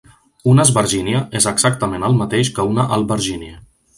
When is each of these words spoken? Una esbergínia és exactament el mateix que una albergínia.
Una 0.53 0.63
esbergínia 0.67 1.19
és 1.41 1.47
exactament 1.51 2.07
el 2.09 2.17
mateix 2.23 2.51
que 2.57 2.67
una 2.73 2.89
albergínia. 2.99 3.63